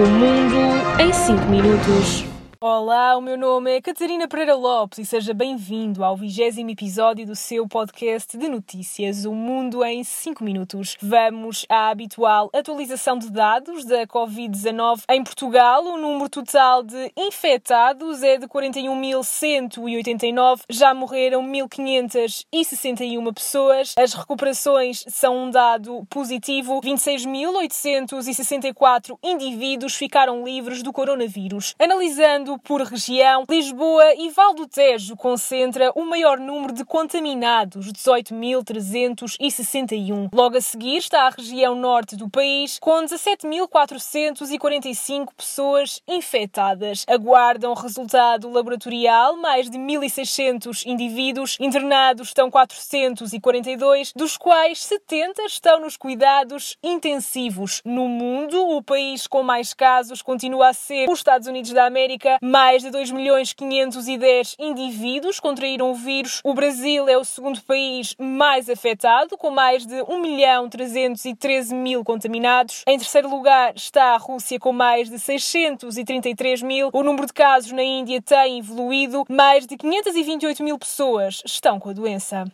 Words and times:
O 0.00 0.06
mundo 0.06 0.80
em 0.98 1.12
5 1.12 1.44
minutos. 1.50 2.39
Olá, 2.62 3.16
o 3.16 3.22
meu 3.22 3.38
nome 3.38 3.74
é 3.74 3.80
Catarina 3.80 4.28
Pereira 4.28 4.54
Lopes 4.54 4.98
e 4.98 5.04
seja 5.06 5.32
bem-vindo 5.32 6.04
ao 6.04 6.14
vigésimo 6.14 6.68
episódio 6.68 7.24
do 7.24 7.34
seu 7.34 7.66
podcast 7.66 8.36
de 8.36 8.50
notícias 8.50 9.24
O 9.24 9.32
Mundo 9.32 9.82
em 9.82 10.04
5 10.04 10.44
Minutos. 10.44 10.94
Vamos 11.00 11.64
à 11.70 11.88
habitual 11.88 12.50
atualização 12.52 13.16
de 13.16 13.30
dados 13.30 13.86
da 13.86 14.06
Covid-19 14.06 15.04
em 15.08 15.24
Portugal. 15.24 15.86
O 15.86 15.96
número 15.96 16.28
total 16.28 16.82
de 16.82 17.10
infectados 17.16 18.22
é 18.22 18.36
de 18.36 18.46
41.189, 18.46 20.60
já 20.68 20.92
morreram 20.92 21.42
1.561 21.42 23.34
pessoas. 23.34 23.94
As 23.98 24.12
recuperações 24.12 25.02
são 25.08 25.44
um 25.44 25.50
dado 25.50 26.06
positivo. 26.10 26.82
26.864 26.82 29.16
indivíduos 29.22 29.94
ficaram 29.94 30.44
livres 30.44 30.82
do 30.82 30.92
coronavírus. 30.92 31.74
Analisando 31.78 32.49
por 32.58 32.82
região, 32.82 33.44
Lisboa 33.48 34.14
e 34.14 34.28
Val 34.30 34.54
do 34.54 34.66
Tejo 34.66 35.16
concentra 35.16 35.92
o 35.94 36.04
maior 36.04 36.38
número 36.38 36.72
de 36.72 36.84
contaminados, 36.84 37.92
18.361. 37.92 40.28
Logo 40.32 40.56
a 40.56 40.60
seguir 40.60 40.96
está 40.96 41.26
a 41.26 41.30
região 41.30 41.74
norte 41.74 42.16
do 42.16 42.28
país, 42.28 42.78
com 42.78 43.04
17.445 43.04 45.28
pessoas 45.36 46.02
infectadas. 46.08 47.04
Aguardam 47.08 47.74
resultado 47.74 48.50
laboratorial 48.50 49.36
mais 49.36 49.70
de 49.70 49.78
1.600 49.78 50.86
indivíduos. 50.86 51.56
Internados 51.60 52.28
estão 52.28 52.50
442, 52.50 54.12
dos 54.14 54.36
quais 54.36 54.82
70 54.84 55.42
estão 55.42 55.80
nos 55.80 55.96
cuidados 55.96 56.76
intensivos. 56.82 57.82
No 57.84 58.08
mundo, 58.08 58.68
o 58.68 58.82
país 58.82 59.26
com 59.26 59.42
mais 59.42 59.74
casos 59.74 60.22
continua 60.22 60.68
a 60.68 60.72
ser 60.72 61.08
os 61.08 61.18
Estados 61.18 61.46
Unidos 61.46 61.72
da 61.72 61.84
América, 61.84 62.38
mais 62.40 62.82
de 62.82 62.90
2 62.90 63.10
milhões 63.10 63.52
510 63.52 64.56
indivíduos 64.58 65.38
contraíram 65.38 65.90
o 65.90 65.94
vírus. 65.94 66.40
O 66.42 66.54
Brasil 66.54 67.08
é 67.08 67.18
o 67.18 67.24
segundo 67.24 67.60
país 67.62 68.14
mais 68.18 68.70
afetado, 68.70 69.36
com 69.36 69.50
mais 69.50 69.84
de 69.84 70.02
1 70.02 70.20
milhão 70.20 70.68
313 70.68 71.74
mil 71.74 72.02
contaminados. 72.02 72.82
Em 72.86 72.98
terceiro 72.98 73.28
lugar 73.28 73.74
está 73.76 74.14
a 74.14 74.16
Rússia, 74.16 74.58
com 74.58 74.72
mais 74.72 75.10
de 75.10 75.18
633 75.18 76.62
mil. 76.62 76.90
O 76.92 77.02
número 77.02 77.26
de 77.26 77.32
casos 77.32 77.72
na 77.72 77.82
Índia 77.82 78.22
tem 78.22 78.58
evoluído. 78.58 79.24
Mais 79.28 79.66
de 79.66 79.76
528 79.76 80.62
mil 80.62 80.78
pessoas 80.78 81.42
estão 81.44 81.78
com 81.78 81.90
a 81.90 81.92
doença. 81.92 82.44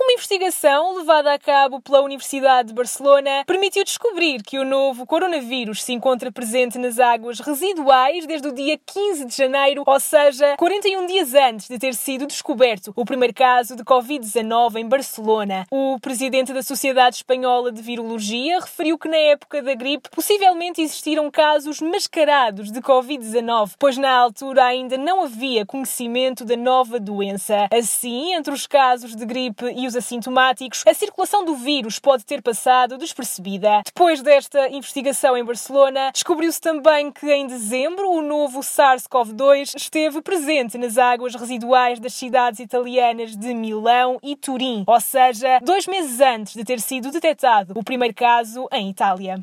Uma 0.00 0.11
investigação 0.22 0.98
levada 0.98 1.34
a 1.34 1.38
cabo 1.38 1.80
pela 1.80 2.00
Universidade 2.00 2.68
de 2.68 2.74
Barcelona 2.74 3.42
permitiu 3.44 3.82
descobrir 3.82 4.40
que 4.44 4.56
o 4.56 4.64
novo 4.64 5.04
coronavírus 5.04 5.82
se 5.82 5.92
encontra 5.92 6.30
presente 6.30 6.78
nas 6.78 7.00
águas 7.00 7.40
residuais 7.40 8.24
desde 8.24 8.46
o 8.46 8.54
dia 8.54 8.78
15 8.78 9.24
de 9.24 9.36
janeiro, 9.36 9.82
ou 9.84 9.98
seja, 9.98 10.56
41 10.56 11.06
dias 11.06 11.34
antes 11.34 11.66
de 11.66 11.76
ter 11.76 11.94
sido 11.94 12.24
descoberto 12.24 12.92
o 12.94 13.04
primeiro 13.04 13.34
caso 13.34 13.74
de 13.74 13.82
Covid-19 13.82 14.76
em 14.76 14.88
Barcelona. 14.88 15.66
O 15.72 15.98
presidente 16.00 16.52
da 16.52 16.62
Sociedade 16.62 17.16
Espanhola 17.16 17.72
de 17.72 17.82
Virologia 17.82 18.60
referiu 18.60 18.96
que 18.96 19.08
na 19.08 19.16
época 19.16 19.60
da 19.60 19.74
gripe 19.74 20.08
possivelmente 20.08 20.80
existiram 20.80 21.28
casos 21.32 21.80
mascarados 21.80 22.70
de 22.70 22.80
Covid-19, 22.80 23.72
pois 23.76 23.98
na 23.98 24.12
altura 24.12 24.66
ainda 24.66 24.96
não 24.96 25.24
havia 25.24 25.66
conhecimento 25.66 26.44
da 26.44 26.56
nova 26.56 27.00
doença. 27.00 27.66
Assim, 27.72 28.34
entre 28.34 28.54
os 28.54 28.68
casos 28.68 29.16
de 29.16 29.26
gripe 29.26 29.66
e 29.74 29.84
os 29.88 29.96
assintomáticos, 30.12 30.84
a 30.86 30.92
circulação 30.92 31.44
do 31.44 31.54
vírus 31.54 31.98
pode 31.98 32.24
ter 32.24 32.42
passado 32.42 32.98
despercebida. 32.98 33.82
Depois 33.84 34.20
desta 34.20 34.68
investigação 34.68 35.36
em 35.36 35.44
Barcelona, 35.44 36.10
descobriu-se 36.12 36.60
também 36.60 37.10
que 37.10 37.32
em 37.32 37.46
dezembro 37.46 38.10
o 38.10 38.20
novo 38.20 38.60
SARS-CoV-2 38.60 39.74
esteve 39.74 40.20
presente 40.20 40.76
nas 40.76 40.98
águas 40.98 41.34
residuais 41.34 41.98
das 41.98 42.12
cidades 42.12 42.60
italianas 42.60 43.36
de 43.36 43.54
Milão 43.54 44.18
e 44.22 44.36
Turim, 44.36 44.84
ou 44.86 45.00
seja, 45.00 45.58
dois 45.62 45.86
meses 45.86 46.20
antes 46.20 46.54
de 46.54 46.64
ter 46.64 46.80
sido 46.80 47.10
detectado 47.10 47.72
o 47.74 47.82
primeiro 47.82 48.14
caso 48.14 48.68
em 48.72 48.90
Itália. 48.90 49.42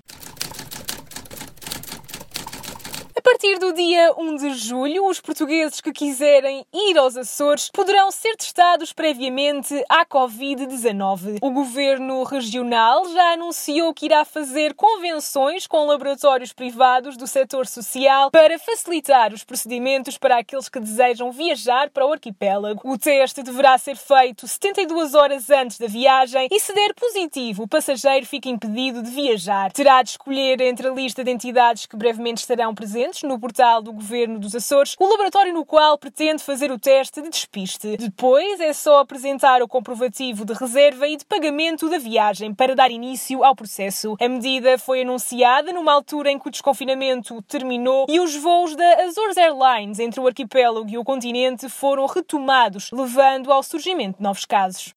A 3.19 3.19
partir 3.32 3.60
do 3.60 3.72
dia 3.72 4.12
1 4.18 4.36
de 4.38 4.54
julho, 4.56 5.06
os 5.06 5.22
portugueses 5.22 5.80
que 5.80 5.92
quiserem 5.92 6.66
ir 6.74 6.98
aos 6.98 7.16
Açores 7.16 7.70
poderão 7.72 8.10
ser 8.10 8.36
testados 8.36 8.92
previamente 8.92 9.72
à 9.88 10.04
Covid-19. 10.04 11.38
O 11.40 11.52
governo 11.52 12.24
regional 12.24 13.08
já 13.10 13.34
anunciou 13.34 13.94
que 13.94 14.08
irá 14.08 14.26
fazer 14.26 14.74
convenções 14.74 15.68
com 15.68 15.86
laboratórios 15.86 16.54
privados 16.54 17.16
do 17.16 17.28
setor 17.28 17.68
social 17.68 18.32
para 18.32 18.58
facilitar 18.58 19.32
os 19.32 19.44
procedimentos 19.44 20.18
para 20.18 20.40
aqueles 20.40 20.68
que 20.68 20.80
desejam 20.80 21.32
viajar 21.32 21.92
para 21.92 22.08
o 22.08 22.14
arquipélago. 22.14 22.82
O 22.84 22.98
teste 22.98 23.44
deverá 23.44 23.78
ser 23.78 23.96
feito 23.96 24.48
72 24.48 25.14
horas 25.14 25.52
antes 25.52 25.78
da 25.78 25.86
viagem 25.86 26.48
e, 26.52 26.60
se 26.60 26.74
der 26.74 26.96
positivo, 26.96 27.64
o 27.64 27.68
passageiro 27.68 28.26
fica 28.26 28.50
impedido 28.50 29.04
de 29.04 29.12
viajar. 29.12 29.72
Terá 29.72 30.02
de 30.02 30.10
escolher 30.10 30.60
entre 30.62 30.88
a 30.88 30.92
lista 30.92 31.24
de 31.24 31.30
entidades 31.30 31.86
que 31.86 31.96
brevemente 31.96 32.40
estarão 32.40 32.74
presentes 32.74 33.19
no 33.28 33.40
portal 33.40 33.82
do 33.82 33.94
Governo 33.94 34.40
dos 34.40 34.56
Açores 34.56 34.96
o 35.00 35.08
laboratório 35.08 35.54
no 35.54 35.66
qual 35.66 35.98
pretende 35.98 36.44
fazer 36.44 36.72
o 36.72 36.80
teste 36.80 37.22
de 37.22 37.30
despiste. 37.30 37.98
Depois 37.98 38.60
é 38.60 38.74
só 38.74 39.00
apresentar 39.00 39.62
o 39.62 39.68
comprovativo 39.68 40.46
de 40.46 40.54
reserva 40.54 41.08
e 41.08 41.18
de 41.18 41.26
pagamento 41.26 41.90
da 41.90 41.98
viagem 41.98 42.54
para 42.54 42.76
dar 42.76 42.92
início 42.92 43.44
ao 43.44 43.56
processo. 43.56 44.16
A 44.20 44.28
medida 44.28 44.78
foi 44.78 45.02
anunciada 45.02 45.72
numa 45.72 45.94
altura 45.94 46.32
em 46.32 46.40
que 46.40 46.48
o 46.48 46.52
desconfinamento 46.52 47.42
terminou 47.44 48.06
e 48.10 48.20
os 48.20 48.36
voos 48.36 48.76
da 48.76 49.04
Azores 49.04 49.38
Airlines 49.38 50.00
entre 50.00 50.20
o 50.20 50.28
arquipélago 50.28 50.90
e 50.90 50.98
o 50.98 51.04
continente 51.04 51.70
foram 51.70 52.06
retomados, 52.06 52.92
levando 52.92 53.52
ao 53.52 53.64
surgimento 53.64 54.18
de 54.18 54.24
novos 54.24 54.46
casos. 54.46 54.94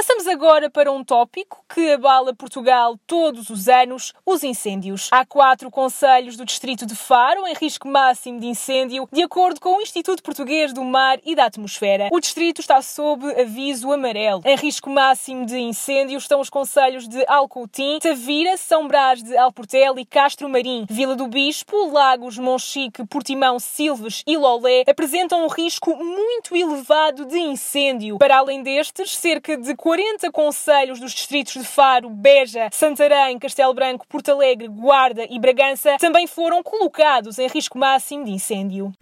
Passamos 0.00 0.26
agora 0.26 0.70
para 0.70 0.90
um 0.90 1.04
tópico 1.04 1.62
que 1.68 1.92
abala 1.92 2.34
Portugal 2.34 2.98
todos 3.06 3.50
os 3.50 3.68
anos: 3.68 4.14
os 4.24 4.42
incêndios. 4.42 5.10
Há 5.12 5.26
quatro 5.26 5.70
conselhos 5.70 6.38
do 6.38 6.44
distrito 6.46 6.86
de 6.86 6.96
Faro 6.96 7.46
em 7.46 7.52
risco 7.52 7.86
máximo 7.86 8.40
de 8.40 8.46
incêndio, 8.46 9.06
de 9.12 9.22
acordo 9.22 9.60
com 9.60 9.76
o 9.76 9.82
Instituto 9.82 10.22
Português 10.22 10.72
do 10.72 10.82
Mar 10.82 11.18
e 11.22 11.34
da 11.34 11.44
Atmosfera. 11.44 12.08
O 12.10 12.18
distrito 12.18 12.62
está 12.62 12.80
sob 12.80 13.30
aviso 13.38 13.92
amarelo. 13.92 14.40
Em 14.46 14.56
risco 14.56 14.88
máximo 14.88 15.44
de 15.44 15.58
incêndio 15.58 16.16
estão 16.16 16.40
os 16.40 16.48
conselhos 16.48 17.06
de 17.06 17.22
Alcoutim, 17.28 17.98
Tavira, 18.00 18.56
São 18.56 18.88
Brás 18.88 19.22
de 19.22 19.36
Alportel 19.36 19.98
e 19.98 20.06
Castro 20.06 20.48
Marim. 20.48 20.86
Vila 20.88 21.14
do 21.14 21.26
Bispo, 21.26 21.92
Lagos, 21.92 22.38
Monchique, 22.38 23.04
Portimão, 23.04 23.60
Silves 23.60 24.22
e 24.26 24.38
Lolé 24.38 24.82
apresentam 24.88 25.44
um 25.44 25.48
risco 25.48 25.94
muito 25.94 26.56
elevado 26.56 27.26
de 27.26 27.38
incêndio. 27.38 28.16
Para 28.16 28.38
além 28.38 28.62
destes, 28.62 29.14
cerca 29.14 29.58
de 29.58 29.74
40 29.74 29.89
conselhos 30.32 31.00
dos 31.00 31.12
distritos 31.12 31.54
de 31.54 31.64
Faro, 31.64 32.08
Beja, 32.08 32.68
Santarém, 32.72 33.38
Castelo 33.38 33.74
Branco, 33.74 34.06
Porto 34.08 34.30
Alegre, 34.30 34.68
Guarda 34.68 35.26
e 35.28 35.38
Bragança 35.38 35.96
também 35.98 36.26
foram 36.26 36.62
colocados 36.62 37.38
em 37.38 37.48
risco 37.48 37.78
máximo 37.78 38.24
de 38.24 38.30
incêndio. 38.30 38.92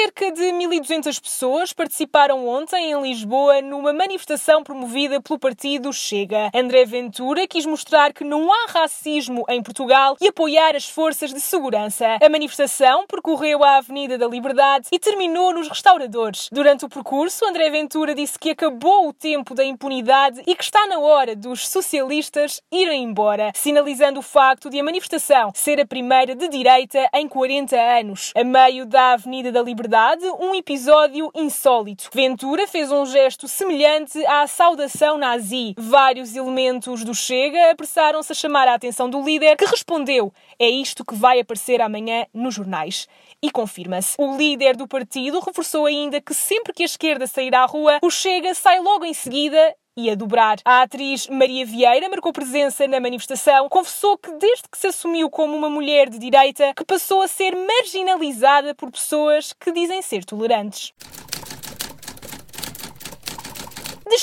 Cerca 0.00 0.30
de 0.30 0.42
1.200 0.52 1.20
pessoas 1.20 1.72
participaram 1.72 2.46
ontem 2.46 2.92
em 2.92 3.02
Lisboa 3.02 3.60
numa 3.60 3.92
manifestação 3.92 4.62
promovida 4.62 5.20
pelo 5.20 5.40
partido 5.40 5.92
Chega. 5.92 6.50
André 6.54 6.84
Ventura 6.84 7.48
quis 7.48 7.66
mostrar 7.66 8.12
que 8.12 8.22
não 8.22 8.48
há 8.52 8.66
racismo 8.68 9.44
em 9.48 9.60
Portugal 9.60 10.16
e 10.20 10.28
apoiar 10.28 10.76
as 10.76 10.88
forças 10.88 11.34
de 11.34 11.40
segurança. 11.40 12.16
A 12.22 12.28
manifestação 12.28 13.06
percorreu 13.08 13.64
a 13.64 13.78
Avenida 13.78 14.16
da 14.16 14.28
Liberdade 14.28 14.86
e 14.92 15.00
terminou 15.00 15.52
nos 15.52 15.68
restauradores. 15.68 16.48
Durante 16.52 16.84
o 16.84 16.88
percurso, 16.88 17.44
André 17.44 17.68
Ventura 17.68 18.14
disse 18.14 18.38
que 18.38 18.50
acabou 18.50 19.08
o 19.08 19.12
tempo 19.12 19.52
da 19.52 19.64
impunidade 19.64 20.40
e 20.46 20.54
que 20.54 20.62
está 20.62 20.86
na 20.86 21.00
hora 21.00 21.34
dos 21.34 21.68
socialistas 21.68 22.62
irem 22.70 23.02
embora, 23.02 23.50
sinalizando 23.52 24.20
o 24.20 24.22
facto 24.22 24.70
de 24.70 24.78
a 24.78 24.84
manifestação 24.84 25.50
ser 25.54 25.80
a 25.80 25.86
primeira 25.86 26.36
de 26.36 26.46
direita 26.48 27.08
em 27.14 27.26
40 27.26 27.74
anos. 27.76 28.32
A 28.36 28.44
meio 28.44 28.86
da 28.86 29.14
Avenida 29.14 29.50
da 29.50 29.60
Liberdade, 29.60 29.87
um 30.38 30.54
episódio 30.54 31.30
insólito. 31.34 32.10
Ventura 32.12 32.66
fez 32.66 32.92
um 32.92 33.06
gesto 33.06 33.48
semelhante 33.48 34.24
à 34.26 34.46
saudação 34.46 35.16
nazi. 35.16 35.74
Vários 35.78 36.36
elementos 36.36 37.04
do 37.04 37.14
Chega 37.14 37.70
apressaram-se 37.70 38.32
a 38.32 38.34
chamar 38.34 38.68
a 38.68 38.74
atenção 38.74 39.08
do 39.08 39.22
líder, 39.22 39.56
que 39.56 39.64
respondeu: 39.64 40.32
É 40.58 40.68
isto 40.68 41.04
que 41.04 41.14
vai 41.14 41.40
aparecer 41.40 41.80
amanhã 41.80 42.26
nos 42.34 42.54
jornais. 42.54 43.08
E 43.42 43.50
confirma-se. 43.50 44.16
O 44.18 44.36
líder 44.36 44.76
do 44.76 44.88
partido 44.88 45.40
reforçou 45.40 45.86
ainda 45.86 46.20
que 46.20 46.34
sempre 46.34 46.72
que 46.72 46.82
a 46.82 46.86
esquerda 46.86 47.26
sair 47.26 47.54
à 47.54 47.64
rua, 47.64 47.98
o 48.02 48.10
Chega 48.10 48.52
sai 48.54 48.80
logo 48.80 49.04
em 49.04 49.14
seguida 49.14 49.74
e 49.98 50.08
a 50.08 50.14
dobrar. 50.14 50.58
A 50.64 50.82
atriz 50.82 51.26
Maria 51.26 51.66
Vieira 51.66 52.08
marcou 52.08 52.32
presença 52.32 52.86
na 52.86 53.00
manifestação, 53.00 53.68
confessou 53.68 54.16
que 54.16 54.30
desde 54.32 54.68
que 54.70 54.78
se 54.78 54.86
assumiu 54.86 55.28
como 55.28 55.56
uma 55.56 55.68
mulher 55.68 56.08
de 56.08 56.20
direita, 56.20 56.72
que 56.72 56.84
passou 56.84 57.20
a 57.20 57.26
ser 57.26 57.56
marginalizada 57.56 58.76
por 58.76 58.92
pessoas 58.92 59.52
que 59.52 59.72
dizem 59.72 60.00
ser 60.00 60.24
tolerantes. 60.24 60.92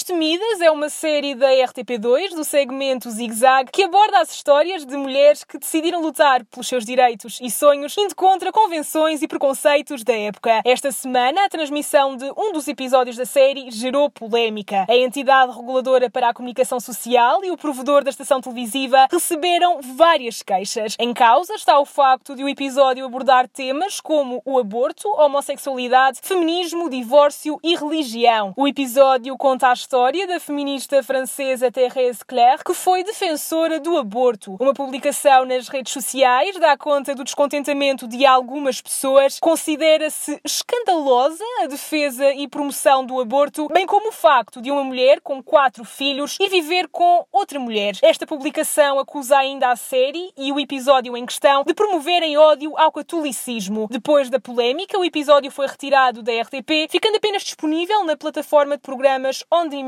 Destemidas 0.06 0.62
é 0.62 0.70
uma 0.70 0.88
série 0.88 1.34
da 1.34 1.48
RTP2 1.48 2.36
do 2.36 2.44
segmento 2.44 3.10
Zig 3.10 3.34
Zag 3.34 3.72
que 3.72 3.82
aborda 3.82 4.20
as 4.20 4.30
histórias 4.30 4.86
de 4.86 4.96
mulheres 4.96 5.44
que 5.44 5.58
decidiram 5.58 6.00
lutar 6.00 6.46
pelos 6.46 6.68
seus 6.68 6.86
direitos 6.86 7.40
e 7.42 7.50
sonhos, 7.50 7.98
indo 7.98 8.16
contra 8.16 8.52
convenções 8.52 9.24
e 9.24 9.28
preconceitos 9.28 10.04
da 10.04 10.14
época. 10.14 10.62
Esta 10.64 10.92
semana, 10.92 11.46
a 11.46 11.50
transmissão 11.50 12.16
de 12.16 12.32
um 12.38 12.54
dos 12.54 12.68
episódios 12.68 13.18
da 13.18 13.26
série 13.26 13.72
gerou 13.72 14.08
polémica. 14.08 14.86
A 14.88 14.96
entidade 14.96 15.54
reguladora 15.54 16.08
para 16.08 16.30
a 16.30 16.34
comunicação 16.36 16.80
social 16.80 17.44
e 17.44 17.50
o 17.50 17.58
provedor 17.58 18.04
da 18.04 18.12
estação 18.12 18.40
televisiva 18.40 19.08
receberam 19.12 19.80
várias 19.82 20.44
queixas. 20.44 20.96
Em 21.00 21.16
causa 21.16 21.56
está 21.56 21.80
o 21.80 21.86
facto 21.86 22.36
de 22.36 22.44
o 22.44 22.50
episódio 22.50 23.04
abordar 23.08 23.48
temas 23.48 24.00
como 24.00 24.40
o 24.46 24.60
aborto, 24.60 25.10
homossexualidade, 25.20 26.20
feminismo, 26.22 26.92
divórcio 26.92 27.60
e 27.64 27.76
religião. 27.76 28.54
O 28.56 28.68
episódio 28.68 29.36
conta 29.36 29.70
a 29.70 29.74
história 29.74 29.95
da 29.96 30.42
feminista 30.42 31.02
francesa 31.02 31.72
Thérèse 31.72 32.20
Claire, 32.28 32.62
que 32.66 32.74
foi 32.74 33.02
defensora 33.02 33.80
do 33.80 33.96
aborto. 33.96 34.58
Uma 34.60 34.74
publicação 34.74 35.46
nas 35.46 35.70
redes 35.70 35.94
sociais 35.94 36.60
dá 36.60 36.78
conta 36.78 37.16
do 37.16 37.24
descontentamento 37.24 38.06
de 38.06 38.26
algumas 38.26 38.82
pessoas. 38.82 39.40
Considera-se 39.40 40.38
escandalosa 40.44 41.46
a 41.64 41.68
defesa 41.68 42.30
e 42.34 42.46
promoção 42.46 43.06
do 43.06 43.22
aborto, 43.22 43.70
bem 43.70 43.86
como 43.86 44.10
o 44.10 44.12
facto 44.12 44.62
de 44.62 44.70
uma 44.70 44.84
mulher 44.84 45.22
com 45.22 45.42
quatro 45.42 45.86
filhos 45.86 46.36
e 46.42 46.50
viver 46.50 46.90
com 46.90 47.26
outra 47.32 47.58
mulher. 47.58 47.94
Esta 48.02 48.28
publicação 48.28 49.00
acusa 49.00 49.38
ainda 49.38 49.72
a 49.72 49.78
série 49.78 50.34
e 50.36 50.52
o 50.52 50.60
episódio 50.60 51.16
em 51.16 51.26
questão 51.26 51.64
de 51.64 51.74
promoverem 51.74 52.38
ódio 52.38 52.78
ao 52.78 52.92
catolicismo. 52.92 53.88
Depois 53.90 54.30
da 54.30 54.42
polémica, 54.42 55.00
o 55.00 55.06
episódio 55.06 55.50
foi 55.50 55.68
retirado 55.68 56.22
da 56.22 56.34
RTP, 56.34 56.90
ficando 56.90 57.16
apenas 57.16 57.44
disponível 57.44 58.04
na 58.04 58.18
plataforma 58.18 58.76
de 58.76 58.82
programas 58.82 59.42
On 59.50 59.70
Demand 59.70 59.85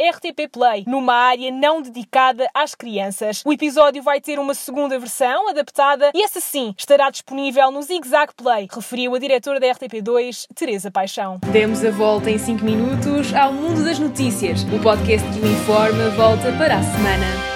RTP 0.00 0.48
Play, 0.50 0.84
numa 0.86 1.14
área 1.14 1.50
não 1.50 1.80
dedicada 1.80 2.48
às 2.54 2.74
crianças. 2.74 3.42
O 3.44 3.52
episódio 3.52 4.02
vai 4.02 4.20
ter 4.20 4.38
uma 4.38 4.54
segunda 4.54 4.98
versão 4.98 5.48
adaptada 5.48 6.10
e 6.14 6.22
essa 6.22 6.40
sim 6.40 6.74
estará 6.76 7.10
disponível 7.10 7.70
no 7.70 7.82
Zig 7.82 8.06
Zag 8.06 8.32
Play, 8.34 8.68
referiu 8.70 9.14
a 9.14 9.18
diretora 9.18 9.60
da 9.60 9.66
RTP2, 9.66 10.46
Teresa 10.54 10.90
Paixão. 10.90 11.38
Demos 11.50 11.84
a 11.84 11.90
volta 11.90 12.30
em 12.30 12.38
5 12.38 12.64
minutos 12.64 13.34
ao 13.34 13.52
mundo 13.52 13.84
das 13.84 13.98
notícias. 13.98 14.62
O 14.64 14.80
podcast 14.82 15.28
que 15.30 15.40
o 15.40 15.50
informa 15.50 16.10
volta 16.10 16.52
para 16.52 16.76
a 16.76 16.82
semana. 16.82 17.47